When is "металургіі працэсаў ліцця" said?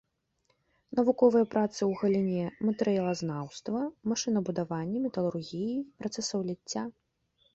5.05-6.83